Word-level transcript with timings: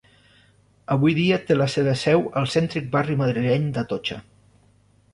Avui 0.95 1.15
dia 1.17 1.37
té 1.51 1.59
la 1.59 1.69
seva 1.75 1.95
seu 2.05 2.27
al 2.43 2.51
cèntric 2.57 2.91
barri 2.99 3.21
madrileny 3.23 3.71
d'Atocha. 3.79 4.23